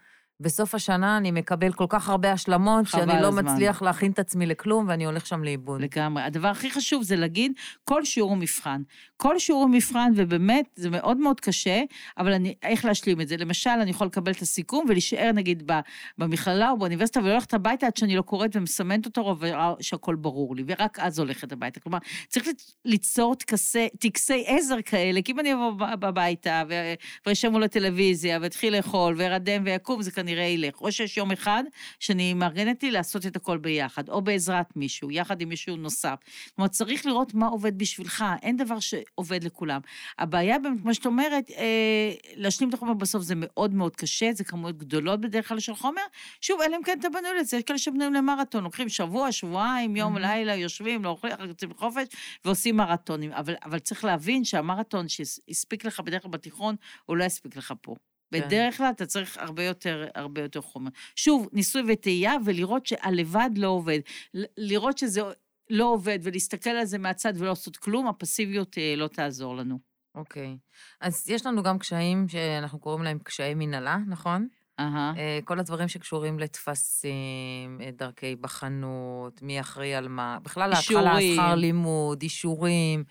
[0.43, 3.45] בסוף השנה אני מקבל כל כך הרבה השלמות, שאני לא הזמן.
[3.45, 5.81] מצליח להכין את עצמי לכלום, ואני הולך שם לאיבוד.
[5.81, 6.23] לגמרי.
[6.23, 7.53] הדבר הכי חשוב זה להגיד,
[7.85, 8.83] כל שיעור הוא מבחן.
[9.17, 11.83] כל שיעור הוא מבחן, ובאמת, זה מאוד מאוד קשה,
[12.19, 13.37] אבל אני, איך להשלים את זה?
[13.37, 15.71] למשל, אני יכול לקבל את הסיכום ולהישאר, נגיד,
[16.19, 20.99] במכללה או באוניברסיטה, וללכת הביתה עד שאני לא קוראת ומסמנת אותו, ושהכול ברור לי, ורק
[20.99, 21.81] אז הולכת הביתה.
[21.81, 22.47] כלומר, צריך
[22.85, 23.35] ליצור
[23.99, 26.63] טקסי עזר כאלה, כי אם אני אבוא הביתה,
[27.27, 30.81] ואשב מול הטלוויזיה, ואתחיל לאכול, וארדם ויקום, זה כנראה ילך.
[30.81, 31.65] או שיש יום אחד
[32.01, 36.19] שאני מארגנת לי לעשות את הכל ביחד, או בעזרת מישהו, יחד עם מישהו נוסף.
[36.57, 39.81] כלומר, צריך לראות מה עובד בשבילך, אין דבר שעובד לכולם.
[40.19, 44.79] הבעיה, כמו שאת אומרת, אה, להשלים את החומר בסוף זה מאוד מאוד קשה, זה כמויות
[44.79, 46.03] גדולות בדרך כלל של חומר.
[46.41, 50.13] שוב, אלא אם כן אתה בנוי לזה, יש כאלה שבנויים למרתון, לוקחים שבוע, שבועיים, יום.
[50.23, 52.07] לילה, יושבים, לא אוכלים, אחר כך יוצאים לחופש,
[52.45, 53.33] ועושים מרתונים.
[53.33, 57.95] אבל, אבל צריך להבין שהמרתון שהספיק לך בדרך כלל בתיכון, הוא לא יספיק לך פה.
[58.33, 58.47] כן.
[58.47, 60.91] בדרך כלל אתה צריך הרבה יותר, הרבה יותר חומר.
[61.17, 64.01] שוב, ניסוי וטעייה, ולראות שהלבד לא עובד.
[64.57, 65.21] לראות שזה
[65.71, 69.79] לא עובד, ולהסתכל על זה מהצד ולא לעשות כלום, הפסיביות אה, לא תעזור לנו.
[70.15, 70.59] אוקיי.
[71.01, 74.49] אז יש לנו גם קשיים שאנחנו קוראים להם קשיי מנהלה, נכון?
[74.89, 75.45] Uh-huh.
[75.45, 82.23] כל הדברים שקשורים לטפסים, אה, דרכי בחנות, מי אחראי על מה, בכלל להתחלה שכר לימוד,
[82.23, 83.05] אישורים.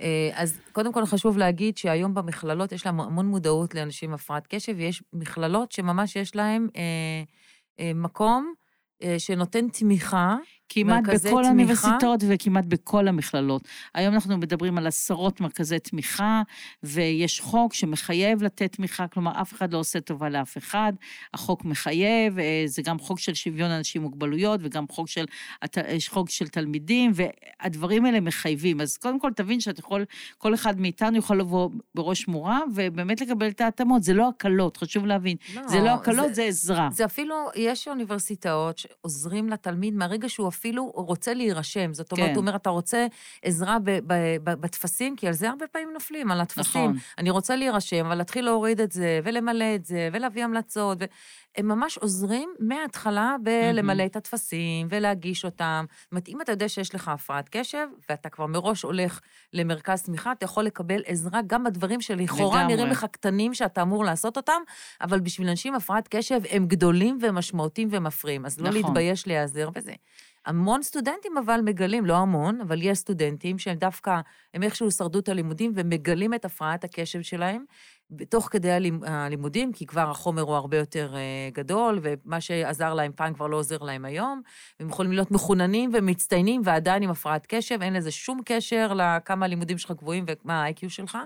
[0.00, 4.46] אה, אז קודם כל חשוב להגיד שהיום במכללות יש להם המון מודעות לאנשים עם הפרעת
[4.46, 6.82] קשב, ויש מכללות שממש יש להם אה,
[7.80, 8.54] אה, מקום
[9.02, 10.36] אה, שנותן תמיכה.
[10.68, 13.68] כמעט בכל האוניברסיטאות וכמעט בכל המכללות.
[13.94, 16.42] היום אנחנו מדברים על עשרות מרכזי תמיכה,
[16.82, 20.92] ויש חוק שמחייב לתת תמיכה, כלומר, אף אחד לא עושה טובה לאף אחד.
[21.34, 25.24] החוק מחייב, אה, זה גם חוק של שוויון אנשים עם מוגבלויות, וגם חוק של,
[26.08, 28.80] חוק של תלמידים, והדברים האלה מחייבים.
[28.80, 30.04] אז קודם כל, תבין שאתה יכול,
[30.38, 34.02] כל אחד מאיתנו יכול לבוא בראש מורה, ובאמת לקבל את ההתאמות.
[34.02, 35.36] זה לא הקלות, חשוב להבין.
[35.54, 36.88] לא, זה לא הקלות, זה, זה עזרה.
[36.92, 41.94] זה אפילו, יש אוניברסיטאות שעוזרים לתלמיד מהרגע שהוא אפילו רוצה להירשם.
[41.94, 42.34] זאת אומרת, כן.
[42.34, 43.06] הוא אומר, אתה רוצה
[43.42, 43.76] עזרה
[44.44, 46.90] בטפסים, כי על זה הרבה פעמים נופלים, על הטפסים.
[46.90, 46.96] נכון.
[47.18, 50.98] אני רוצה להירשם, אבל להתחיל להוריד את זה, ולמלא את זה, ולהביא המלצות.
[51.00, 51.04] ו...
[51.56, 54.06] הם ממש עוזרים מההתחלה בלמלא mm-hmm.
[54.06, 55.84] את הטפסים ולהגיש אותם.
[56.02, 59.20] זאת אומרת, אם אתה יודע שיש לך הפרעת קשב, ואתה כבר מראש הולך
[59.52, 64.36] למרכז תמיכה, אתה יכול לקבל עזרה גם בדברים שלכאורה נראים לך קטנים שאתה אמור לעשות
[64.36, 64.62] אותם,
[65.00, 68.80] אבל בשביל אנשים הפרעת קשב הם גדולים ומשמעותיים ומפריעים, אז לא נכון.
[68.80, 69.92] לא להתבייש להיעזר בזה.
[70.46, 74.20] המון סטודנטים אבל מגלים, לא המון, אבל יש סטודנטים שהם דווקא,
[74.54, 77.64] הם איכשהו שרדו את הלימודים ומגלים את הפרעת הקשב שלהם,
[78.28, 78.70] תוך כדי
[79.06, 83.56] הלימודים, כי כבר החומר הוא הרבה יותר uh, גדול, ומה שעזר להם פעם כבר לא
[83.56, 84.42] עוזר להם היום.
[84.80, 89.78] הם יכולים להיות מחוננים ומצטיינים ועדיין עם הפרעת קשב, אין לזה שום קשר לכמה הלימודים
[89.78, 91.18] שלך גבוהים ומה ה-IQ שלך,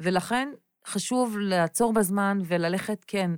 [0.00, 0.48] ולכן
[0.86, 3.30] חשוב לעצור בזמן וללכת, כן,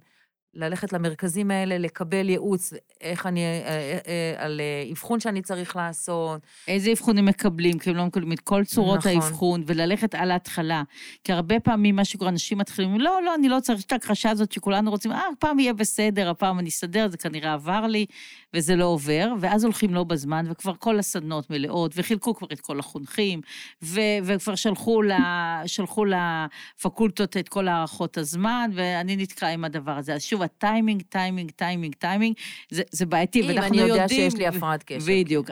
[0.55, 4.61] ללכת למרכזים האלה, לקבל ייעוץ, איך אני, אה, אה, אה, על
[4.93, 6.41] אבחון שאני צריך לעשות.
[6.69, 9.13] איזה אבחונים מקבלים, כי הם לא מקבלים את כל צורות נכון.
[9.13, 10.83] האבחון, וללכת על ההתחלה.
[11.25, 14.53] כי הרבה פעמים מה שקורה, אנשים מתחילים, לא, לא, אני לא צריך את ההכחשה הזאת
[14.53, 18.07] שכולנו רוצים, אה, הפעם יהיה בסדר, הפעם אני אסתדר, זה כנראה עבר לי,
[18.55, 22.79] וזה לא עובר, ואז הולכים לא בזמן, וכבר כל הסדנות מלאות, וחילקו כבר את כל
[22.79, 23.41] החונכים,
[23.83, 30.15] ו- וכבר שלחו, לה, שלחו לפקולטות את כל הארכות הזמן, ואני נתקעה עם הדבר הזה.
[30.15, 32.35] אז שוב, הטיימינג, טיימינג, טיימינג, טיימינג,
[32.71, 33.85] זה, זה בעייתי, ואנחנו יודעים...
[33.85, 35.13] אם אני יודע שיש לי הפרעת קשב.
[35.13, 35.51] בדיוק.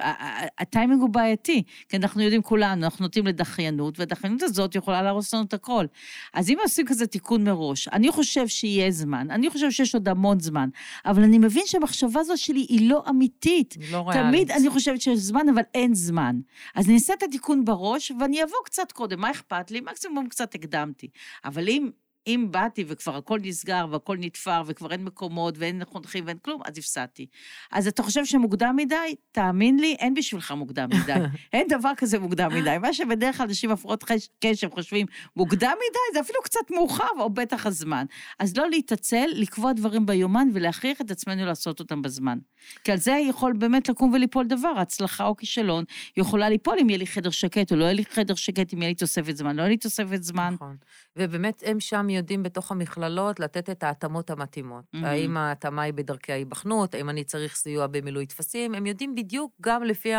[0.58, 5.44] הטיימינג הוא בעייתי, כי אנחנו יודעים כולנו, אנחנו נוטים לדחיינות, והדחיינות הזאת יכולה להרוס לנו
[5.44, 5.86] את הכל.
[6.34, 10.40] אז אם עושים כזה תיקון מראש, אני חושב שיהיה זמן, אני חושב שיש עוד המון
[10.40, 10.68] זמן,
[11.06, 13.74] אבל אני מבין שהמחשבה הזאת שלי היא לא אמיתית.
[13.90, 14.26] לא ריאלית.
[14.26, 16.40] תמיד אני חושבת שיש זמן, אבל אין זמן.
[16.74, 19.80] אז אני אעשה את התיקון בראש, ואני אבוא קצת קודם, מה אכפת לי?
[19.80, 21.08] מקסימום קצת הקדמתי.
[21.44, 21.90] אבל אם
[22.28, 26.78] אם באתי וכבר הכל נסגר והכל נתפר וכבר אין מקומות ואין חונכים ואין כלום, אז
[26.78, 27.26] הפסדתי.
[27.72, 29.14] אז אתה חושב שמוקדם מדי?
[29.32, 31.12] תאמין לי, אין בשבילך מוקדם מדי.
[31.52, 32.76] אין דבר כזה מוקדם מדי.
[32.80, 34.04] מה שבדרך כלל אנשים הפרעות
[34.40, 38.06] קשב חושבים, מוקדם מדי זה אפילו קצת מאוחר, או בטח הזמן.
[38.38, 42.38] אז לא להתעצל, לקבוע דברים ביומן ולהכריח את עצמנו לעשות אותם בזמן.
[42.84, 45.84] כי על זה יכול באמת לקום וליפול דבר, הצלחה או כישלון
[46.16, 48.88] יכולה ליפול אם יהיה לי חדר שקט או לא יהיה לי חדר שקט, אם יהיה
[48.88, 50.54] לי תוספת זמן, לא יהיה לי תוספת זמן.
[50.54, 50.76] נכון.
[51.16, 54.84] ובאמת, הם שם יודעים בתוך המכללות לתת את ההתאמות המתאימות.
[54.84, 55.06] Mm-hmm.
[55.06, 59.84] האם ההתאמה היא בדרכי ההיבחנות, האם אני צריך סיוע במילוי טפסים, הם יודעים בדיוק, גם
[59.84, 60.12] לפי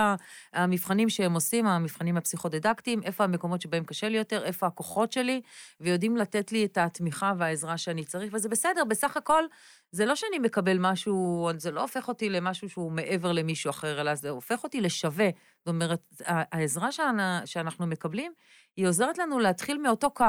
[0.53, 5.41] המבחנים שהם עושים, המבחנים הפסיכודידקטיים, איפה המקומות שבהם קשה לי יותר, איפה הכוחות שלי,
[5.79, 9.43] ויודעים לתת לי את התמיכה והעזרה שאני צריך, וזה בסדר, בסך הכל,
[9.91, 14.15] זה לא שאני מקבל משהו, זה לא הופך אותי למשהו שהוא מעבר למישהו אחר, אלא
[14.15, 15.29] זה הופך אותי לשווה.
[15.59, 16.89] זאת אומרת, העזרה
[17.45, 18.31] שאנחנו מקבלים,
[18.77, 20.25] היא עוזרת לנו להתחיל מאותו קו.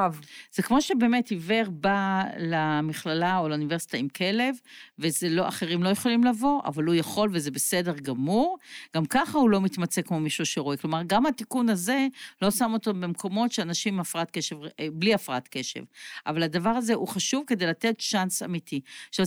[0.53, 4.55] זה כמו שבאמת עיוור בא למכללה או לאוניברסיטה עם כלב,
[4.99, 8.59] וזה לא, אחרים לא יכולים לבוא, אבל הוא יכול וזה בסדר גמור.
[8.97, 10.77] גם ככה הוא לא מתמצא כמו מישהו שרואה.
[10.77, 12.07] כלומר, גם התיקון הזה
[12.43, 15.83] לא שם אותו במקומות שאנשים עם הפרעת קשב, אה, בלי הפרעת קשב.
[16.27, 18.81] אבל הדבר הזה הוא חשוב כדי לתת צ'אנס אמיתי.
[19.09, 19.27] עכשיו,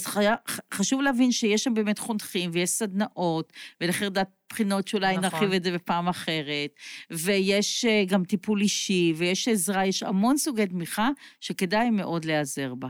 [0.73, 5.23] חשוב להבין שיש שם באמת חונכים ויש סדנאות ולחרדת בחינות שאולי נכון.
[5.23, 6.69] נרחיב את זה בפעם אחרת,
[7.11, 12.87] ויש אה, גם טיפול אישי, ויש עזרה, יש המון סוגי תמיכה שכדאי מאוד להיעזר בה.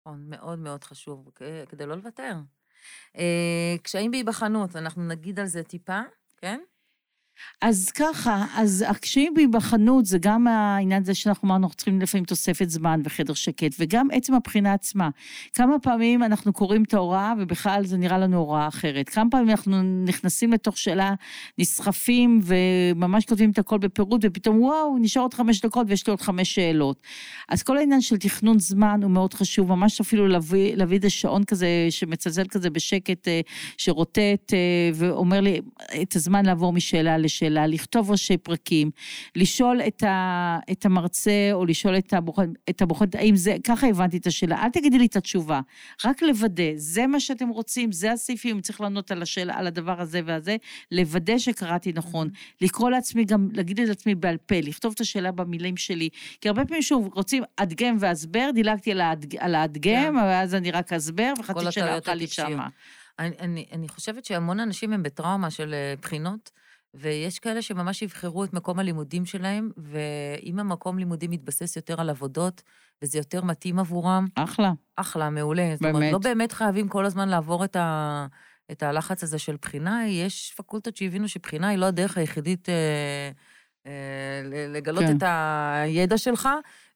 [0.00, 1.30] נכון, מאוד מאוד חשוב,
[1.68, 2.36] כדי לא לוותר.
[3.18, 6.00] אה, קשיים בהיבחנות, אנחנו נגיד על זה טיפה,
[6.36, 6.60] כן?
[7.60, 12.70] אז ככה, אז הקשיים בהיבחנות זה גם העניין הזה שאנחנו אמרנו, אנחנו צריכים לפעמים תוספת
[12.70, 15.08] זמן וחדר שקט, וגם עצם הבחינה עצמה.
[15.54, 19.08] כמה פעמים אנחנו קוראים את ההוראה ובכלל זה נראה לנו הוראה אחרת.
[19.08, 21.14] כמה פעמים אנחנו נכנסים לתוך שאלה,
[21.58, 26.20] נסחפים וממש כותבים את הכל בפירוט, ופתאום וואו, נשאר עוד חמש דקות ויש לי עוד
[26.20, 27.02] חמש שאלות.
[27.48, 31.44] אז כל העניין של תכנון זמן הוא מאוד חשוב, ממש אפילו להביא, להביא איזה שעון
[31.44, 33.40] כזה שמצלצל כזה בשקט, אה,
[33.76, 35.60] שרוטט אה, ואומר לי
[36.02, 38.90] את הזמן לעבור משאלה לשאלה, לכתוב ראשי פרקים,
[39.36, 44.16] לשאול את, ה, את המרצה או לשאול את הבוחן, את הבוחן, האם זה, ככה הבנתי
[44.16, 45.60] את השאלה, אל תגידי לי את התשובה,
[46.04, 50.20] רק לוודא, זה מה שאתם רוצים, זה הסעיפים, צריך לענות על השאלה, על הדבר הזה
[50.24, 50.56] והזה,
[50.92, 52.28] לוודא שקראתי נכון,
[52.60, 56.08] לקרוא לעצמי גם, להגיד את עצמי בעל פה, לכתוב את השאלה במילים שלי,
[56.40, 60.16] כי הרבה פעמים שוב, רוצים אדגם והסבר, דילגתי על, האד, על האדגם, כן.
[60.16, 62.68] ואז אני רק אסבר, וחצי שנה הלכה לי שמה.
[63.18, 66.50] אני, אני, אני חושבת שהמון אנשים הם בטראומה של אה, בחינות.
[66.94, 72.62] ויש כאלה שממש יבחרו את מקום הלימודים שלהם, ואם המקום לימודים מתבסס יותר על עבודות,
[73.02, 74.26] וזה יותר מתאים עבורם...
[74.34, 74.72] אחלה.
[74.96, 75.62] אחלה, מעולה.
[75.62, 75.78] באמת.
[75.78, 78.26] זאת אומרת, לא באמת חייבים כל הזמן לעבור את, ה,
[78.70, 80.08] את הלחץ הזה של בחינה.
[80.08, 83.30] יש פקולטות שהבינו שבחינה היא לא הדרך היחידית אה,
[83.86, 85.16] אה, לגלות כן.
[85.16, 86.48] את הידע שלך.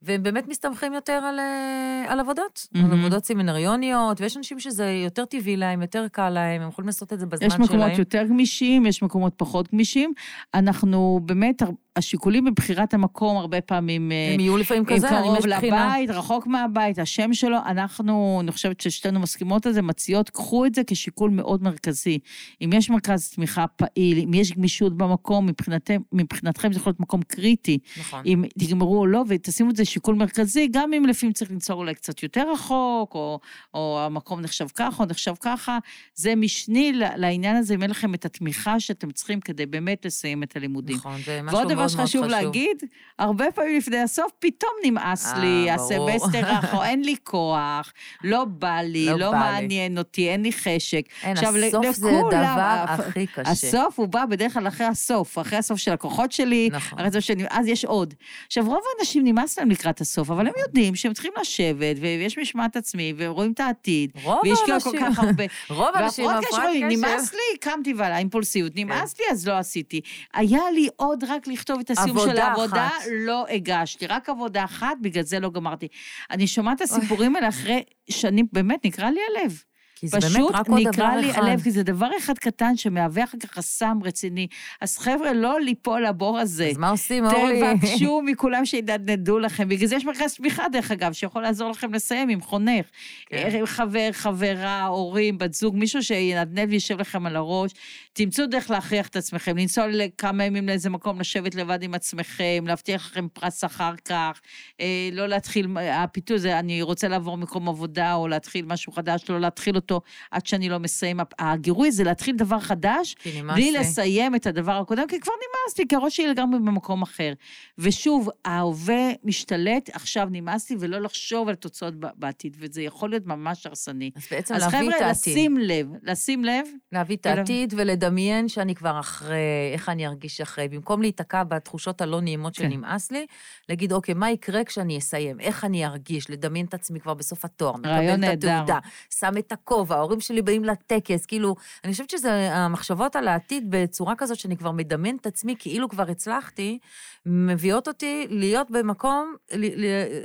[0.02, 2.84] והם באמת מסתמכים יותר על, אה, על עבודות, mm-hmm.
[2.84, 7.12] על עבודות סמינריוניות, ויש אנשים שזה יותר טבעי להם, יותר קל להם, הם יכולים לעשות
[7.12, 7.62] את זה בזמן שלהם.
[7.62, 7.98] יש מקומות שלהם.
[7.98, 10.12] יותר גמישים, יש מקומות פחות גמישים.
[10.54, 11.62] אנחנו באמת,
[11.98, 14.12] השיקולים בבחירת המקום הרבה פעמים...
[14.12, 19.20] אה, הם יהיו לפעמים כזה, קרוב לבית, רחוק מהבית, השם שלו, אנחנו, אני חושבת ששתינו
[19.20, 22.18] מסכימות על זה, מציעות, קחו את זה כשיקול מאוד מרכזי.
[22.64, 27.22] אם יש מרכז תמיכה פעיל, אם יש גמישות במקום, מבחינתכם, מבחינתכם זה יכול להיות מקום
[27.22, 27.78] קריטי.
[27.98, 28.22] נכון.
[28.26, 31.94] אם תגמרו או לא, ותשימו את זה שיקול מרכזי, גם אם לפעמים צריך לנסוע אולי
[31.94, 33.40] קצת יותר רחוק, או,
[33.74, 35.78] או המקום נחשב ככה, או נחשב ככה,
[36.14, 40.56] זה משני לעניין הזה, אם אין לכם את התמיכה שאתם צריכים כדי באמת לסיים את
[40.56, 40.96] הלימודים.
[40.96, 42.76] נכון, זה משהו מאוד מה שחשוב להגיד,
[43.18, 45.70] הרבה פעמים לפני הסוף, פתאום נמאס אה, לי.
[45.70, 47.92] הסמסטר האחרון, אין לי כוח,
[48.24, 49.42] לא בא לי, לא לא בא לי.
[49.52, 51.00] מעניין אותי, אין לי חשק.
[51.22, 53.50] אין, עכשיו, הסוף לכולם, זה הדבר הכי קשה.
[53.50, 56.98] הסוף הוא בא בדרך כלל אחרי הסוף, אחרי הסוף של הכוחות שלי, נכון.
[56.98, 58.14] אחרי הסוף שאני, אז יש עוד.
[58.46, 62.76] עכשיו, רוב האנשים נמאס להם לקראת הסוף, אבל הם יודעים שהם צריכים לשבת, ויש משמעת
[62.76, 65.44] עצמי, ורואים את העתיד, רוב והשקיעו כל האנשים- כך הרבה.
[65.70, 66.84] רוב האנשים הפרעת קשב.
[66.88, 68.80] נמאס לי, קמתי ועלה, אימפולסיביות, כן.
[68.80, 70.00] נמאס לי, אז לא עשיתי.
[70.34, 73.04] היה לי עוד רק לכתוב את הסיום של עבודה העבודה, אחת.
[73.10, 75.88] לא הגשתי, רק עבודה אחת, בגלל זה לא גמרתי.
[76.30, 79.62] אני שומעת את הסיפורים האלה אחרי שנים, באמת, נקרא לי הלב.
[80.00, 81.42] כי זה באמת פשוט רק עוד דבר לי אחד.
[81.42, 84.46] הלב, כי זה דבר אחד קטן שמהווה אחר כך חסם רציני.
[84.80, 86.66] אז חבר'ה, לא ליפול לבור הזה.
[86.66, 87.62] אז מה עושים, אורלי?
[87.80, 89.68] תבקשו מכולם שידנדו לכם.
[89.68, 92.86] בגלל זה יש מרכז תמיכה, דרך אגב, שיכול לעזור לכם לסיים עם חונך.
[93.26, 93.48] כן.
[93.60, 97.72] אה, חבר, חברה, הורים, בת זוג, מישהו שינדנד וישב לכם על הראש.
[98.12, 103.10] תמצאו דרך להכריח את עצמכם, לנסוע לכמה ימים לאיזה מקום, לשבת לבד עם עצמכם, להבטיח
[103.10, 104.40] לכם פרס אחר כך,
[104.80, 109.40] אה, לא להתחיל, הפיתוי הזה, אני רוצה לעבור מקום עבודה, או להתחיל משהו חדש, לא
[109.40, 109.87] להתחיל אותו
[110.30, 111.20] עד שאני לא מסיים.
[111.38, 113.16] הגירוי זה להתחיל דבר חדש,
[113.54, 113.72] בלי לי.
[113.72, 117.32] לסיים את הדבר הקודם, כי כבר נמאס לי, כי הראש שלי לגמרי במקום אחר.
[117.78, 123.66] ושוב, ההווה משתלט, עכשיו נמאס לי, ולא לחשוב על תוצאות בעתיד, וזה יכול להיות ממש
[123.66, 124.10] הרסני.
[124.16, 125.32] אז בעצם אז להביא את חבר'ה, העתיד.
[125.32, 129.36] לשים לב, לשים לב, להביא את העתיד ולדמיין שאני כבר אחרי,
[129.72, 130.68] איך אני ארגיש אחרי.
[130.68, 132.70] במקום להיתקע בתחושות הלא נעימות כן.
[132.70, 133.26] שנמאס לי,
[133.68, 135.40] להגיד, אוקיי, מה יקרה כשאני אסיים?
[135.40, 136.30] איך אני ארגיש?
[136.30, 138.50] לדמיין את עצמי כבר בסוף התואר, רעיון מקבל את נהדר.
[138.50, 138.78] התעודה,
[139.18, 144.14] שם את הכובע, ההורים שלי באים לטקס, כאילו, אני חושבת שזה, המחשבות על העתיד בצורה
[144.18, 146.78] כזאת שאני כבר מדמיין את עצמי כאילו כבר הצלחתי,
[147.26, 149.34] מביאות אותי להיות במקום,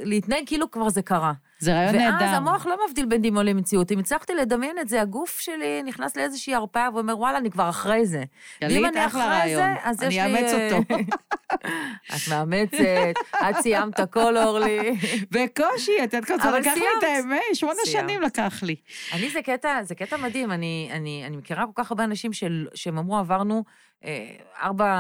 [0.04, 1.34] להתנהג כאילו כבר זה קרה.
[1.64, 2.26] זה רעיון נהדר.
[2.26, 3.92] ואז המוח לא מבדיל בין דמיון למציאות.
[3.92, 8.06] אם הצלחתי לדמיין את זה, הגוף שלי נכנס לאיזושהי הרפאה ואומר, וואלה, אני כבר אחרי
[8.06, 8.24] זה.
[8.62, 9.62] ואם אני אחרי רעיון.
[9.62, 10.40] זה, אז יש אני לי...
[10.40, 10.96] אאמץ אה, אותו.
[12.16, 13.14] את מאמצת,
[13.50, 14.98] את סיימת הכל, אורלי.
[15.32, 17.04] בקושי, את יודעת כמה לקח לי את.
[17.04, 17.80] האמת, שמונה.
[17.86, 18.76] שנים לקח לי.
[19.14, 20.52] אני, זה קטע, זה קטע מדהים.
[20.52, 23.64] אני, אני, אני מכירה כל כך הרבה אנשים של, שהם אמרו, עברנו
[24.06, 24.94] אה, ארבע,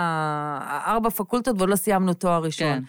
[0.85, 2.67] ארבע פקולטות ועוד לא סיימנו תואר ראשון.
[2.67, 2.83] כן.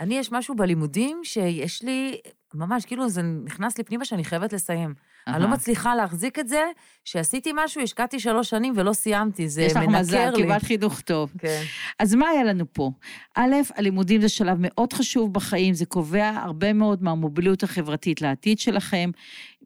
[0.00, 2.20] אני, יש משהו בלימודים שיש לי,
[2.54, 4.94] ממש, כאילו, זה נכנס לי פנימה שאני חייבת לסיים.
[5.26, 5.48] אני לא.
[5.50, 6.64] מצליחה להחזיק את זה,
[7.04, 10.42] שעשיתי משהו, השקעתי שלוש שנים ולא סיימתי, זה יש לך מנקר מזל, לי.
[10.42, 11.32] קיבלת חינוך טוב.
[11.38, 11.62] כן.
[11.98, 12.90] אז מה היה לנו פה?
[13.34, 19.10] א', הלימודים זה שלב מאוד חשוב בחיים, זה קובע הרבה מאוד מהמוביליות החברתית לעתיד שלכם,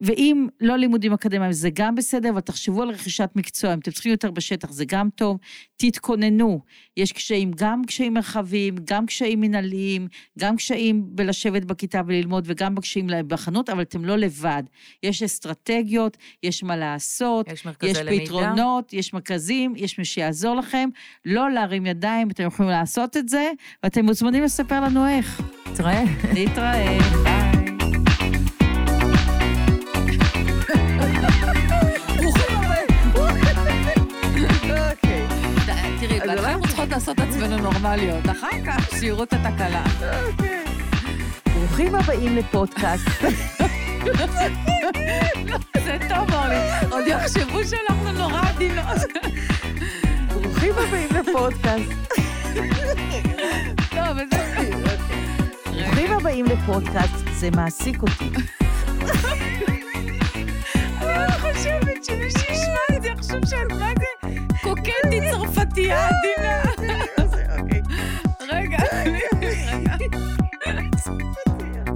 [0.01, 4.11] ואם לא לימודים אקדמיים זה גם בסדר, אבל תחשבו על רכישת מקצוע, אם אתם צריכים
[4.11, 5.37] יותר בשטח זה גם טוב,
[5.77, 6.59] תתכוננו.
[6.97, 10.07] יש קשיים, גם קשיים מרחביים, גם קשיים מנהליים,
[10.39, 14.63] גם קשיים בלשבת בכיתה וללמוד, וגם בקשיים בחנות, אבל אתם לא לבד.
[15.03, 18.25] יש אסטרטגיות, יש מה לעשות, יש מרכזי יש למידה.
[18.25, 20.89] פתרונות, יש מרכזים, יש מי שיעזור לכם.
[21.25, 23.51] לא להרים ידיים, אתם יכולים לעשות את זה,
[23.83, 25.41] ואתם מוזמנים לספר לנו איך.
[25.75, 26.03] תראה.
[26.33, 27.69] להתראה, ביי.
[34.91, 35.27] אוקיי.
[36.07, 39.83] בהתחלה אולי- אנחנו צריכות לעשות את עצמנו נורמליות, אחר כך שיראו את התקלה.
[41.53, 43.07] ברוכים הבאים לפודקאסט.
[45.85, 46.55] זה טוב, אורלי.
[46.91, 48.85] עוד יחשבו שאנחנו נורא עדינות.
[50.27, 52.19] ברוכים הבאים לפודקאסט.
[53.95, 54.69] לא, אבל זה...
[55.65, 58.29] ברוכים הבאים לפודקאסט, זה מעסיק אותי.
[61.01, 64.29] אני חושבת שמי שישמע את זה יחשוב שאת מה זה
[64.61, 66.61] קוקטית צרפתייה עדינה.
[68.49, 68.77] רגע.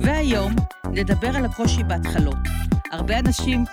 [0.02, 0.56] והיום
[0.96, 2.36] נדבר על הקושי בהתחלות.
[2.92, 3.64] הרבה אנשים...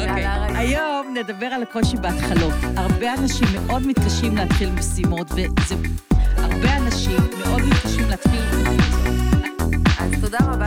[0.00, 0.26] אוקיי.
[0.54, 2.52] היום נדבר על הקושי בהתחלות.
[2.76, 5.74] הרבה אנשים מאוד מתקשים להתחיל משימות, וזה...
[6.36, 8.40] הרבה אנשים מאוד מתקשים להתחיל...
[9.98, 10.66] אז תודה רבה